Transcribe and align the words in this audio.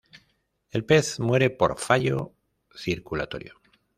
El 0.71 0.83
pez 0.83 1.19
muere 1.19 1.51
por 1.51 1.77
fallo 1.77 2.31
circulatorio. 2.75 3.61